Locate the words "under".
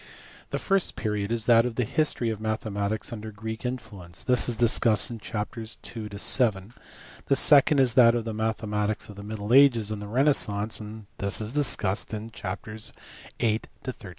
3.13-3.31